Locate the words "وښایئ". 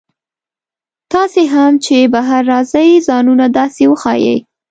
3.87-4.37